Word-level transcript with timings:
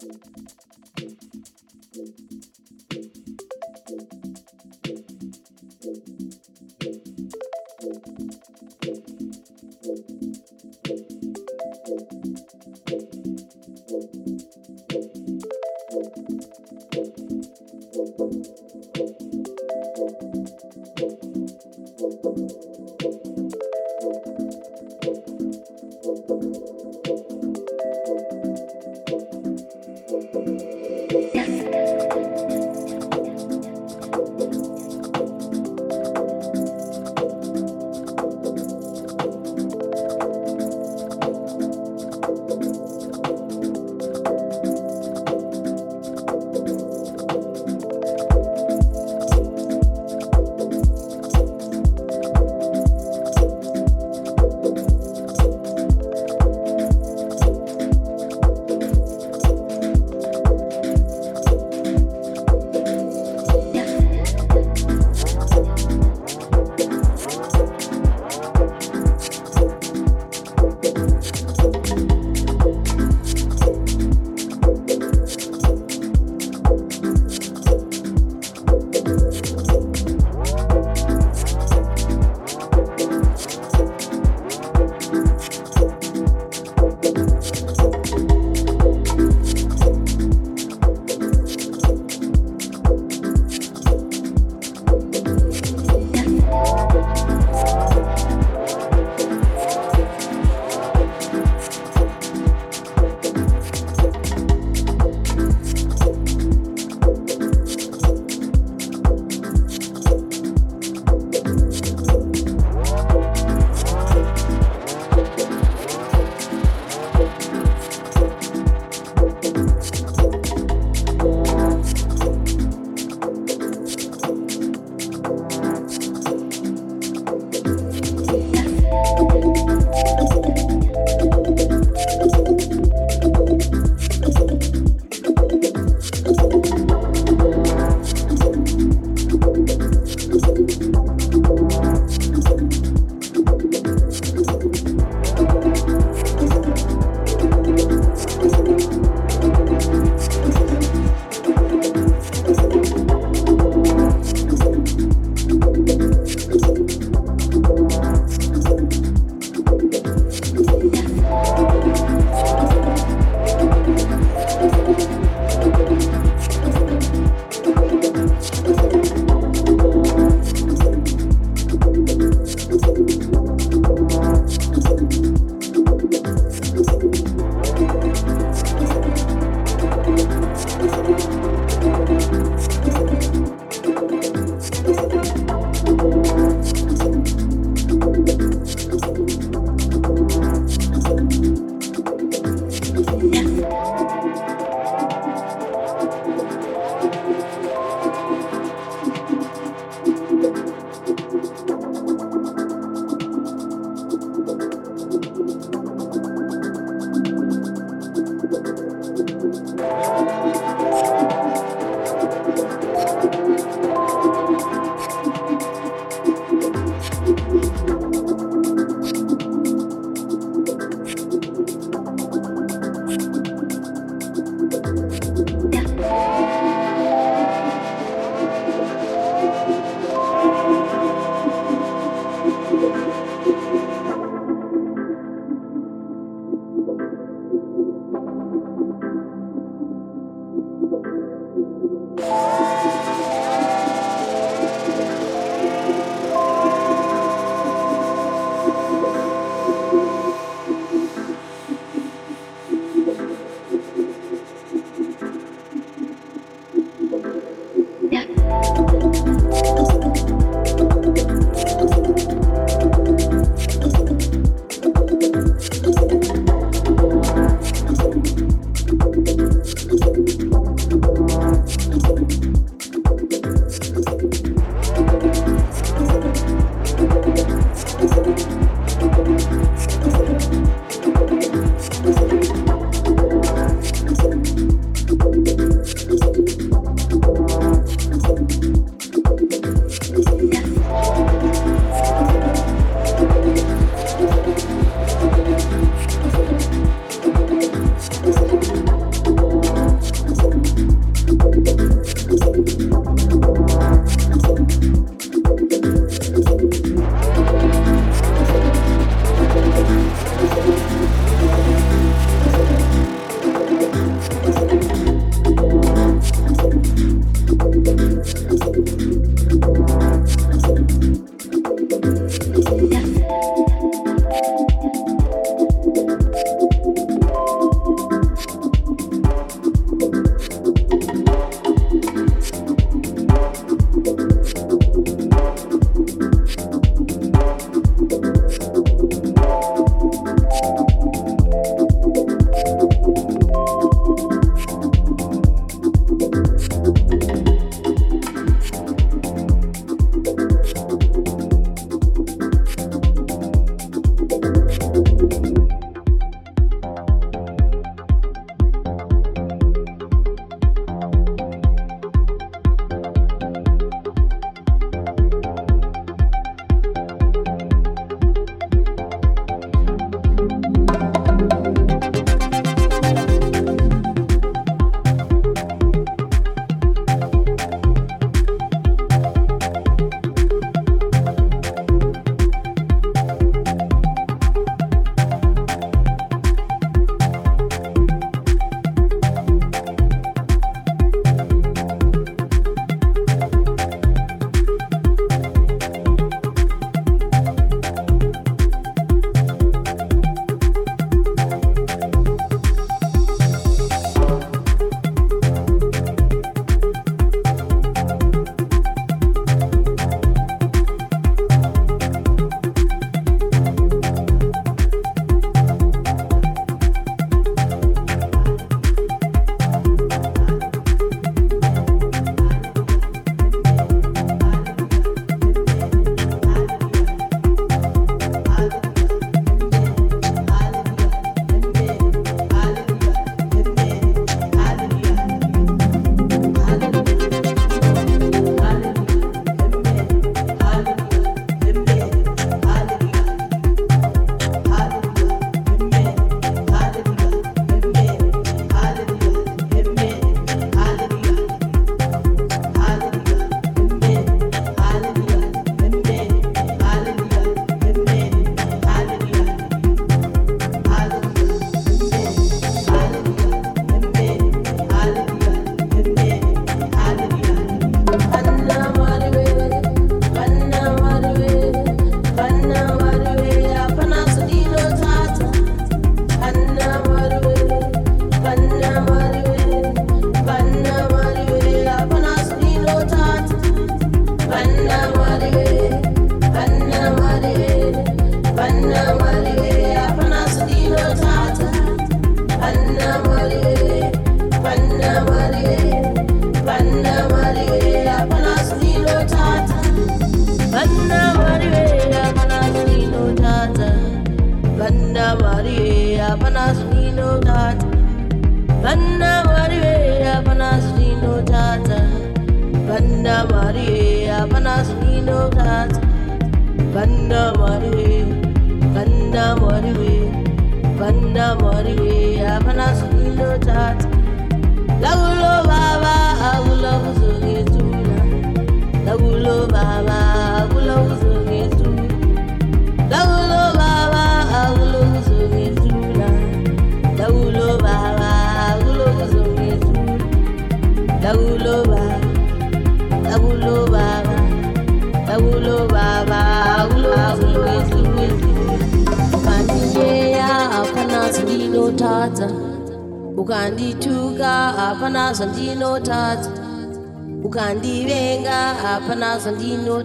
Thank 0.00 0.69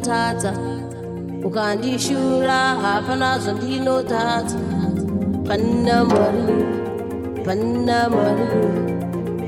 tatsa 0.07 0.51
ukandishura 1.47 2.59
hapana 2.83 3.29
zondino 3.43 3.95
tatsa 4.11 4.57
pannamari 5.47 6.45
pannamari 7.45 8.47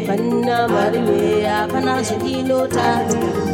pannamari 0.07 0.99
we 1.09 1.21
hapana 1.51 1.95
zondino 2.07 2.59
tatsa 2.75 3.48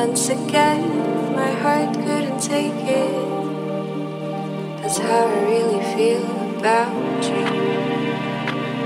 Once 0.00 0.28
again, 0.28 1.34
my 1.34 1.50
heart 1.50 1.92
couldn't 1.92 2.38
take 2.38 2.82
it. 2.86 3.14
That's 4.80 4.98
how 4.98 5.26
I 5.26 5.38
really 5.50 5.82
feel 5.92 6.24
about 6.56 7.24
you. 7.30 7.46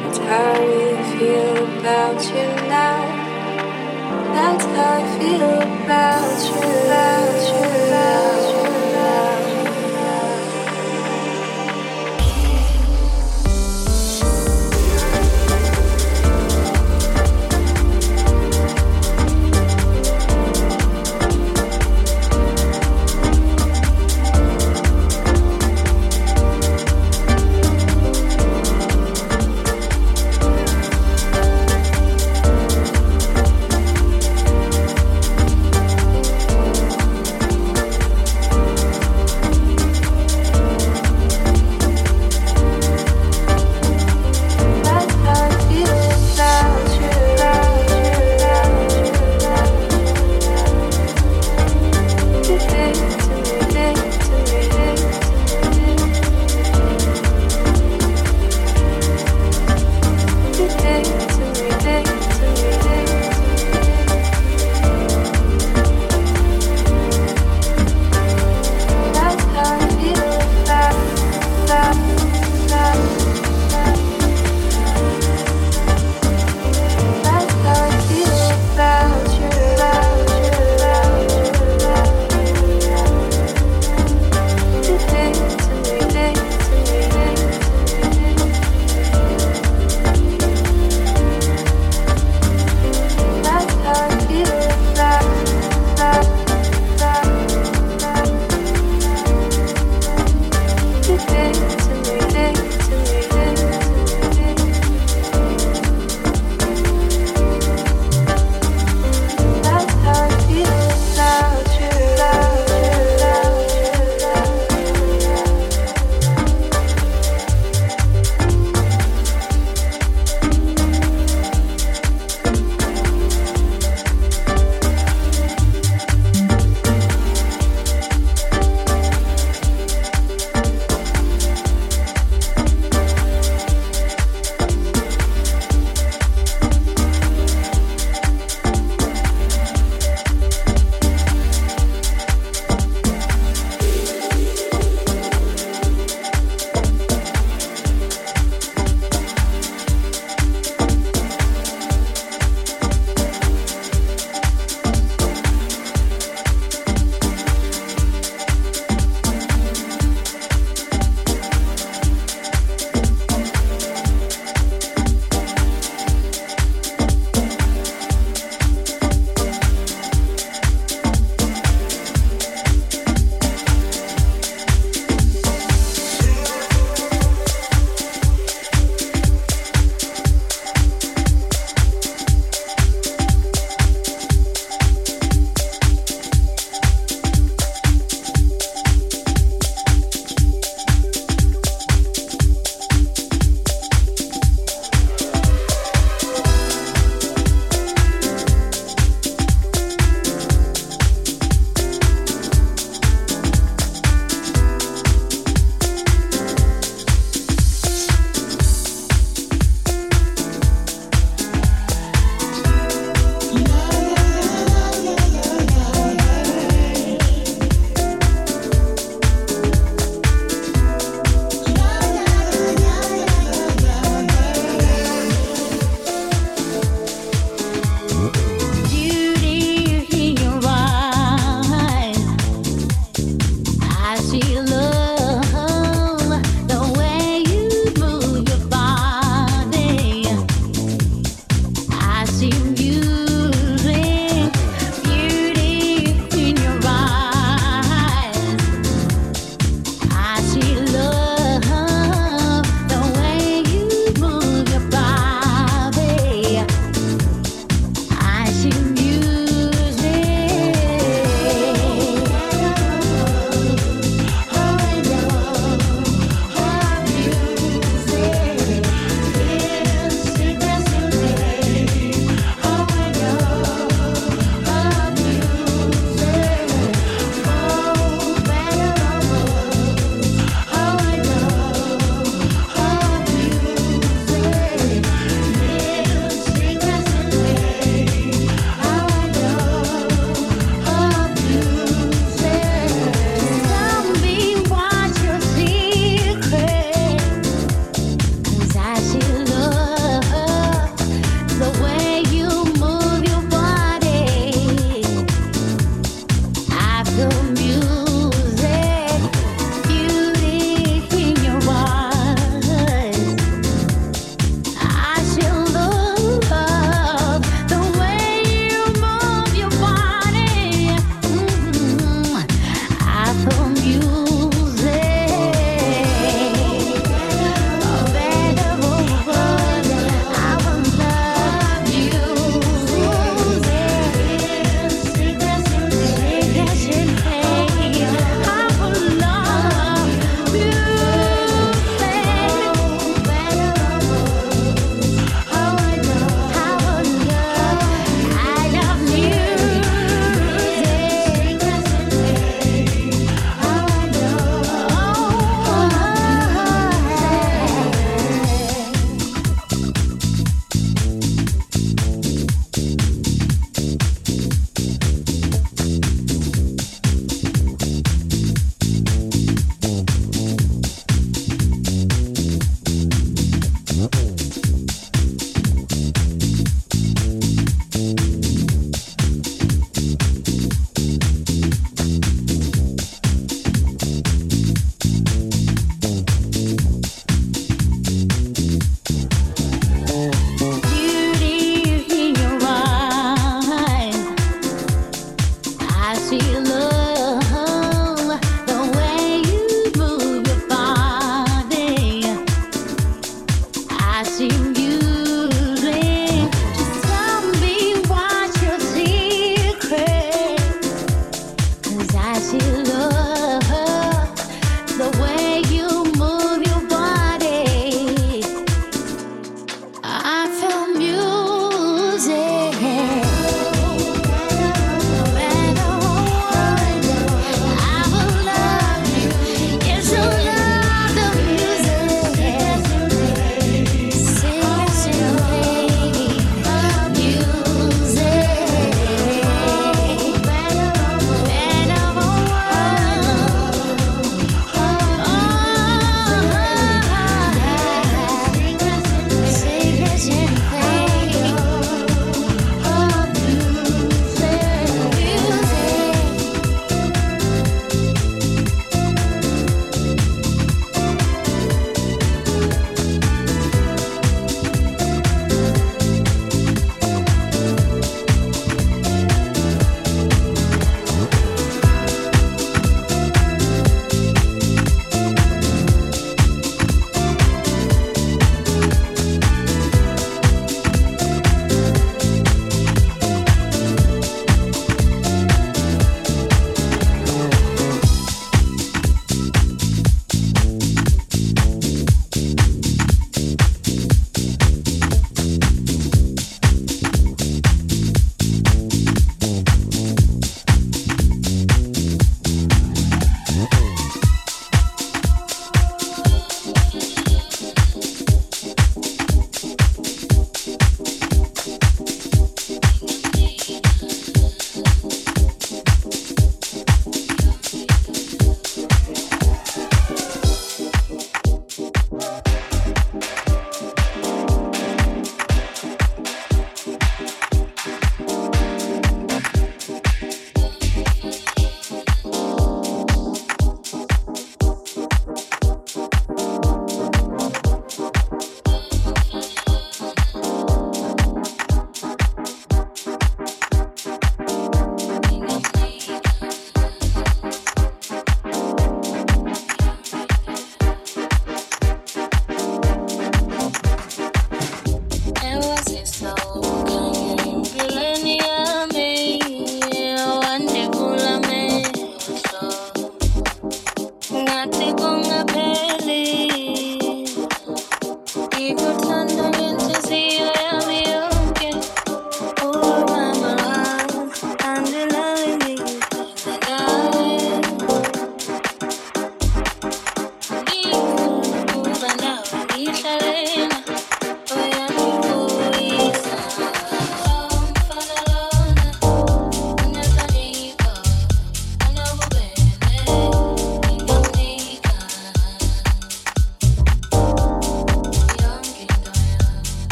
That's 0.00 0.18
how 0.28 0.52
I 0.54 0.64
really 0.64 1.04
feel 1.12 1.78
about 1.78 2.20
you 2.32 2.46
now. 2.72 3.00
That's 4.32 4.64
how 4.64 4.94
I 5.00 5.18
feel 5.18 5.52
about 5.84 6.38
you, 6.48 6.62
about 6.86 8.30
you. 8.30 8.33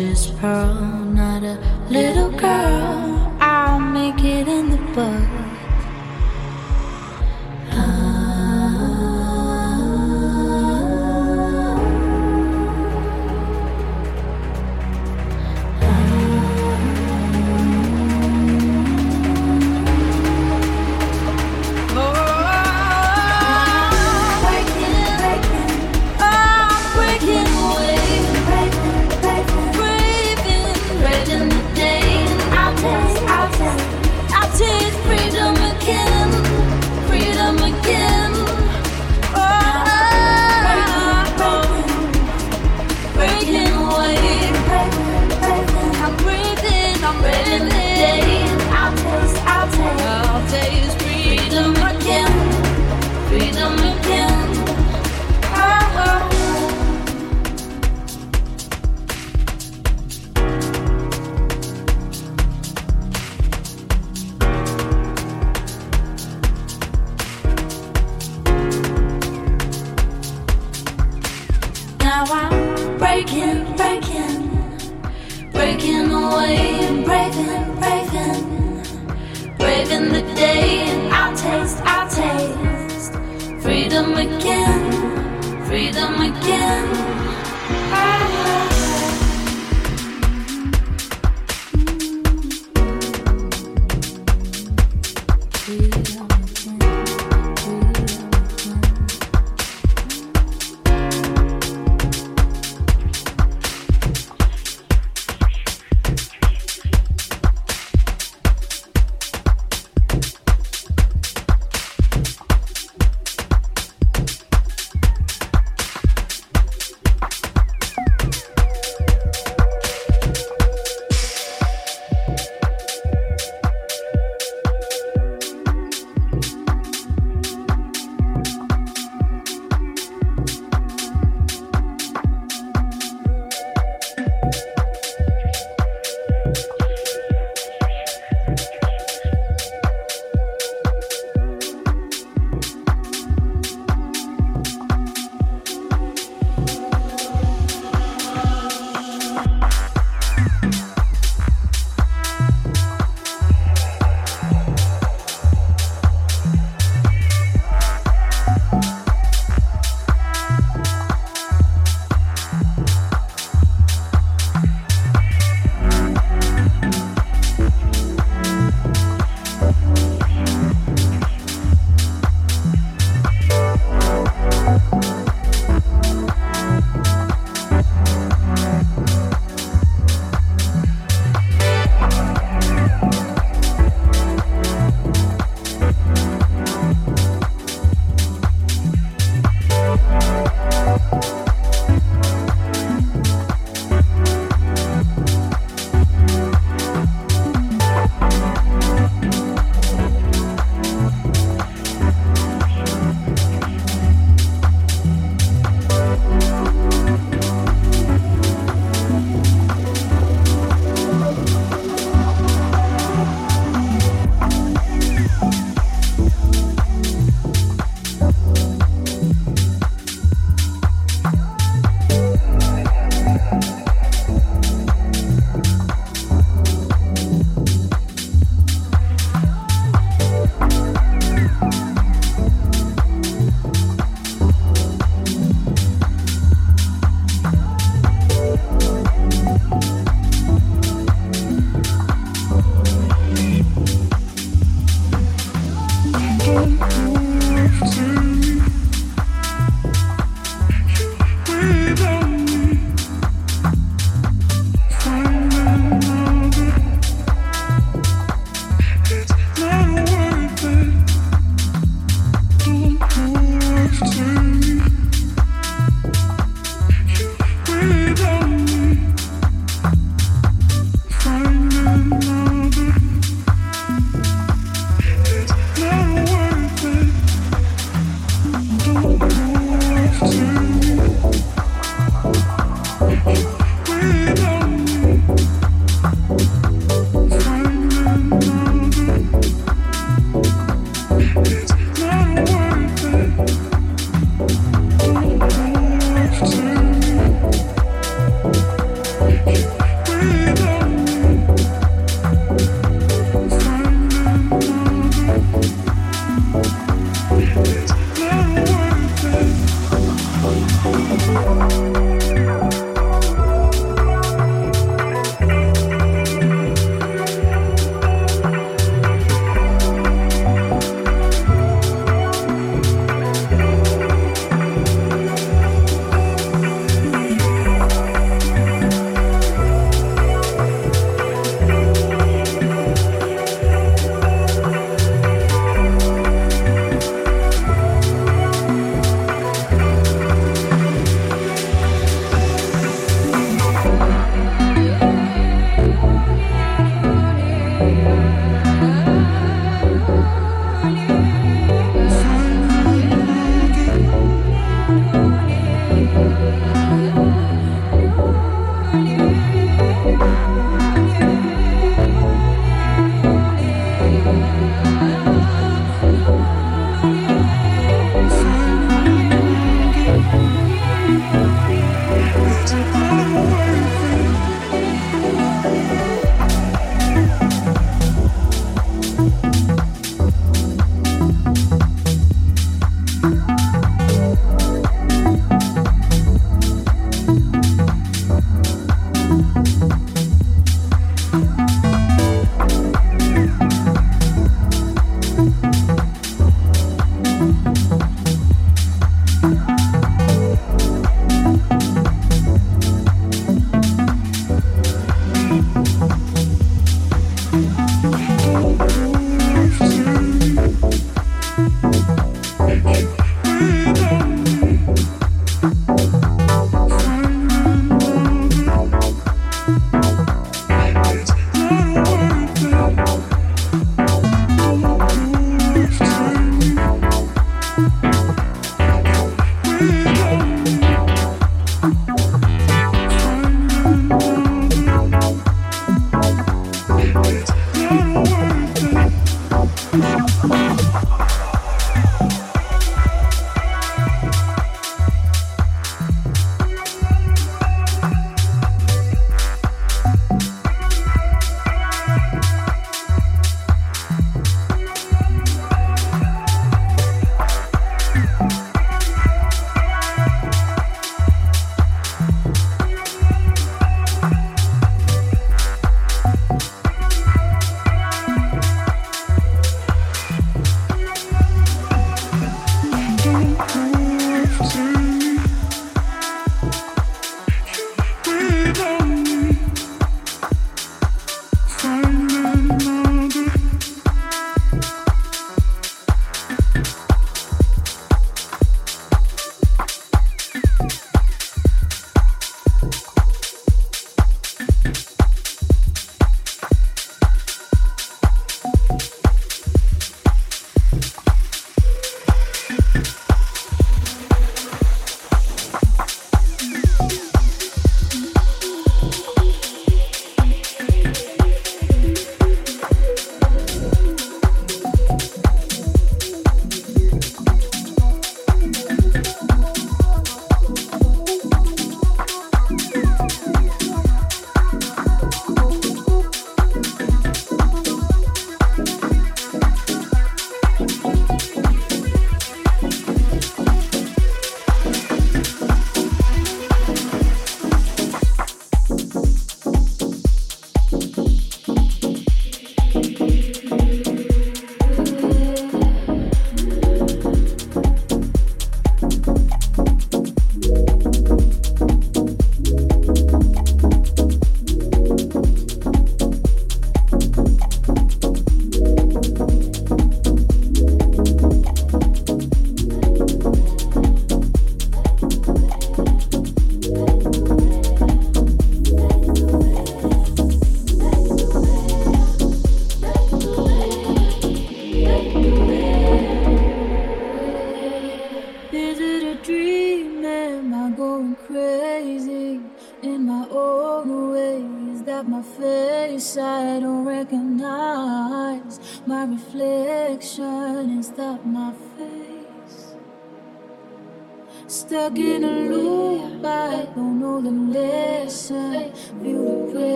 Precious 0.00 0.29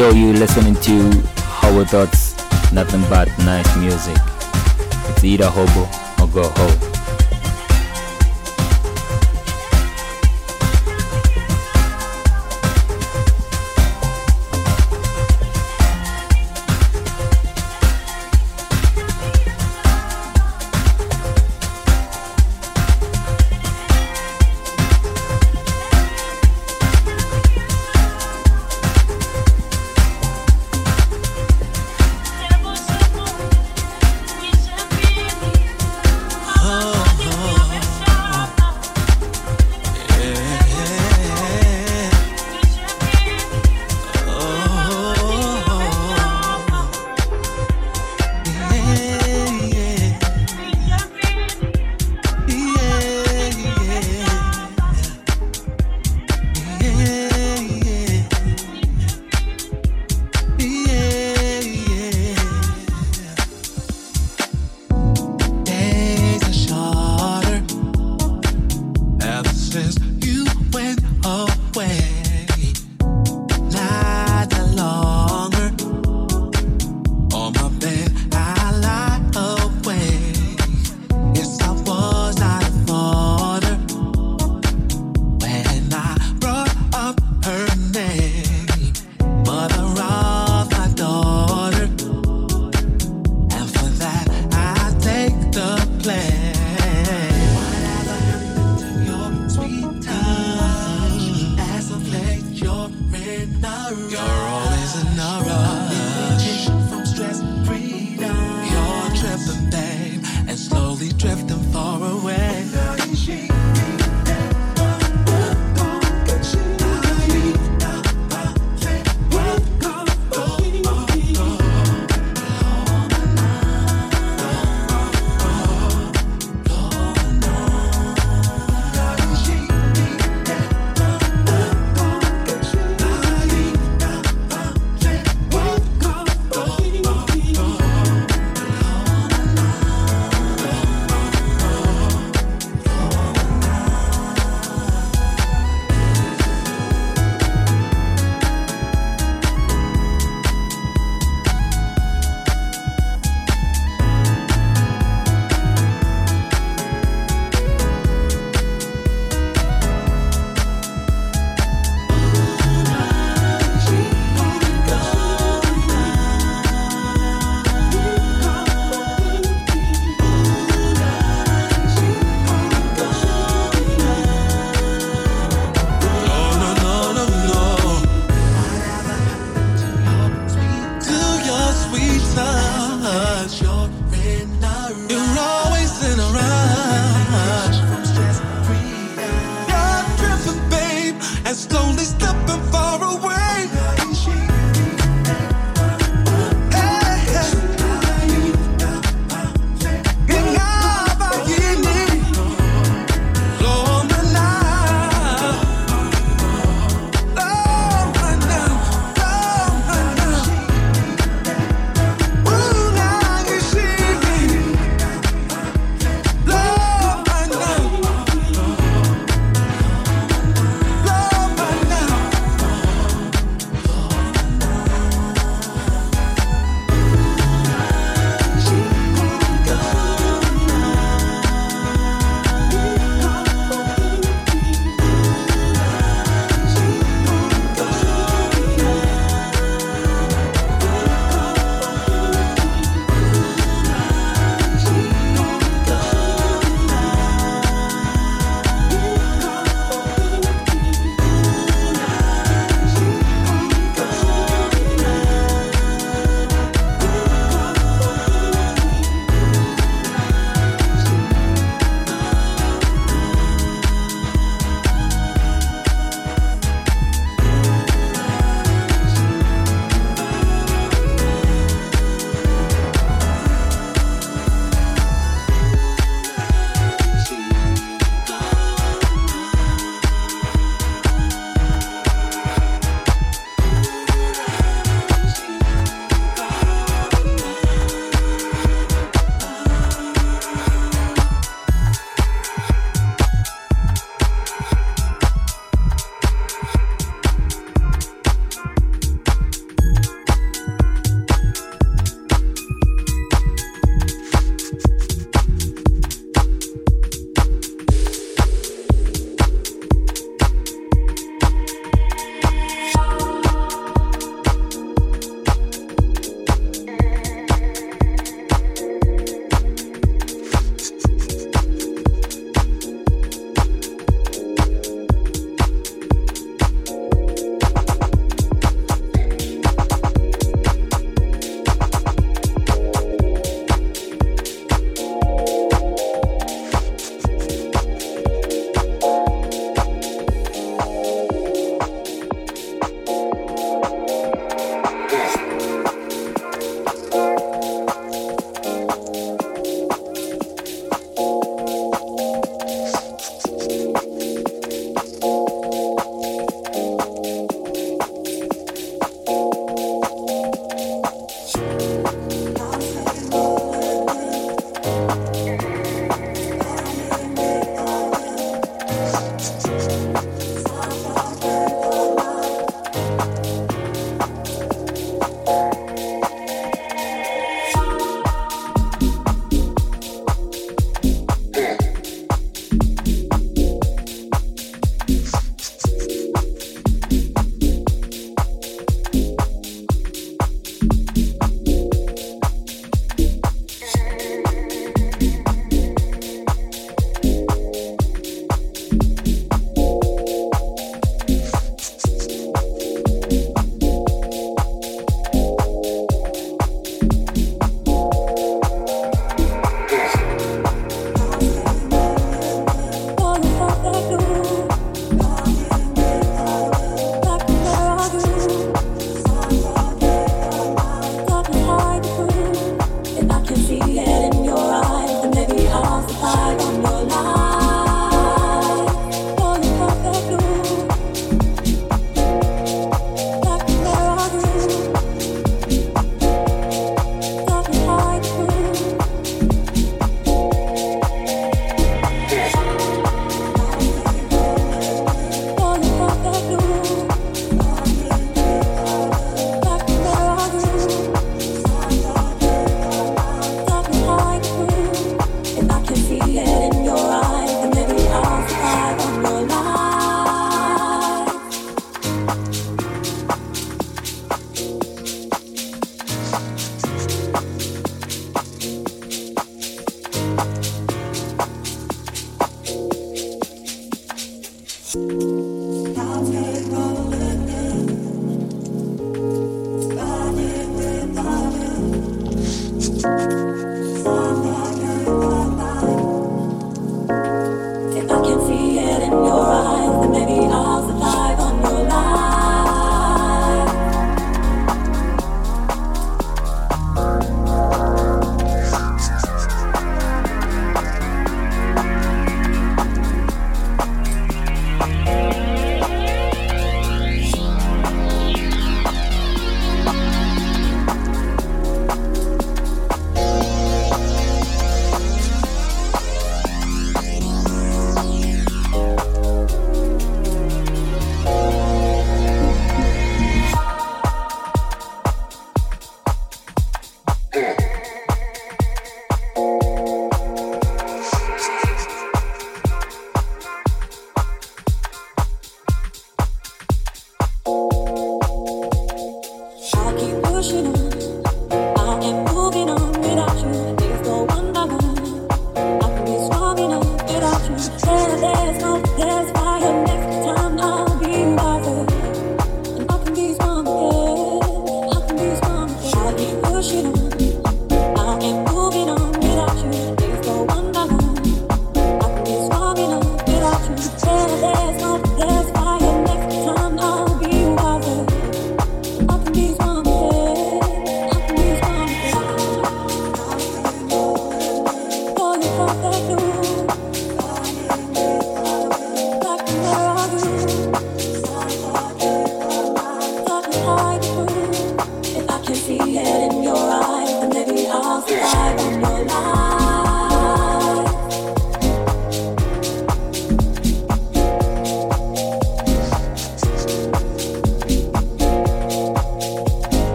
Yo, 0.00 0.08
you 0.12 0.32
listening 0.32 0.74
to 0.76 1.12
Hobo 1.36 1.84
Thots, 1.84 2.32
nothing 2.72 3.02
but 3.10 3.28
nice 3.40 3.76
music. 3.76 4.16
It's 5.10 5.22
either 5.22 5.46
hobo 5.46 5.82
or 6.24 6.26
go 6.32 6.48
ho. 6.48 6.89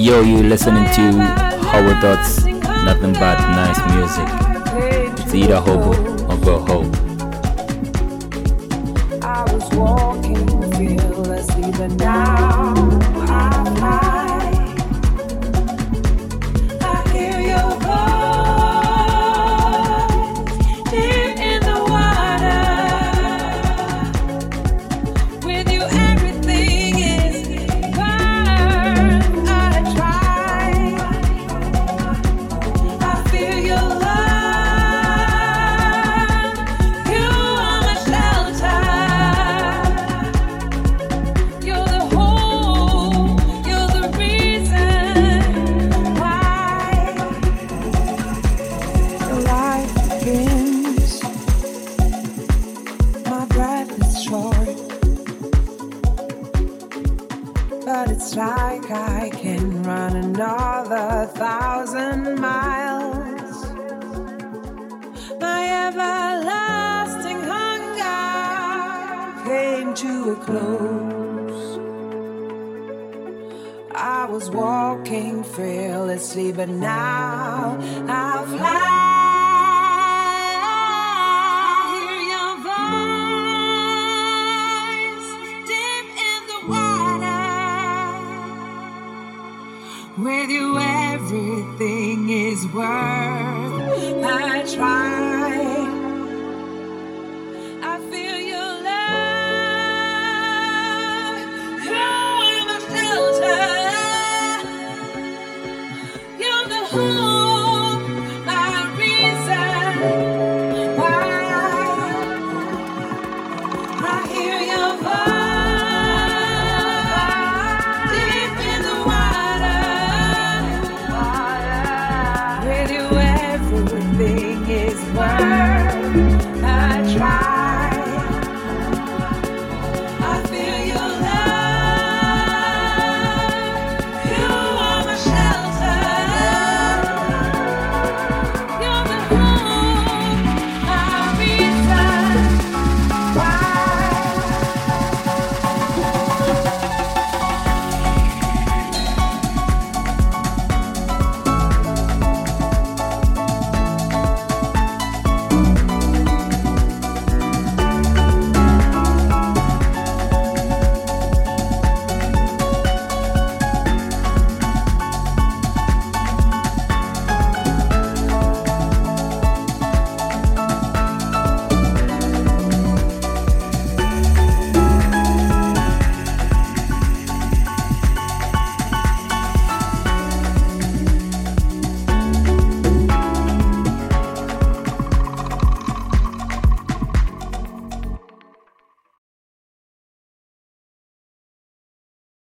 Yo, 0.00 0.22
you 0.22 0.42
listening 0.42 0.86
to 0.94 1.12
Hobo 1.60 1.92
Thots, 2.00 2.46
nothing 2.86 3.12
but 3.12 3.36
nice 3.52 3.78
music. 3.92 5.20
It's 5.20 5.34
either 5.34 5.60
hobo 5.60 5.92
or 6.24 6.38
go 6.38 6.58
home. 6.60 7.09